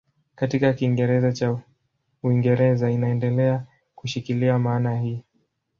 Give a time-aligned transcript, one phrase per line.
[0.35, 1.57] Katika Kiingereza cha
[2.23, 3.65] Uingereza inaendelea
[3.95, 5.23] kushikilia maana hii.